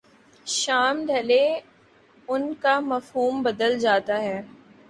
شام 0.47 1.05
ڈھلے 1.05 1.43
ان 2.27 2.53
کا 2.61 2.79
مفہوم 2.81 3.41
بدل 3.43 3.79
جاتا 3.79 4.21
ہے۔ 4.21 4.41